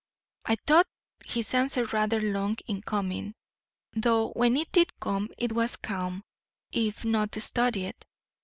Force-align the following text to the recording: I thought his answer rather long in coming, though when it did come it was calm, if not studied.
I 0.47 0.55
thought 0.65 0.87
his 1.23 1.53
answer 1.53 1.85
rather 1.85 2.19
long 2.19 2.57
in 2.65 2.81
coming, 2.81 3.35
though 3.93 4.31
when 4.31 4.57
it 4.57 4.71
did 4.71 4.99
come 4.99 5.29
it 5.37 5.51
was 5.51 5.75
calm, 5.75 6.23
if 6.71 7.05
not 7.05 7.35
studied. 7.39 7.93